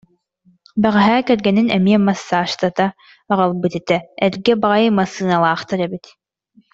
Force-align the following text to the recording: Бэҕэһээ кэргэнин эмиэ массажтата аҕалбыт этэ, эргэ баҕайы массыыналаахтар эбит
Бэҕэһээ 0.81 1.21
кэргэнин 1.27 1.67
эмиэ 1.77 1.97
массажтата 2.07 2.87
аҕалбыт 3.31 3.73
этэ, 3.79 3.97
эргэ 4.25 4.53
баҕайы 4.61 4.89
массыыналаахтар 4.97 5.79
эбит 5.85 6.05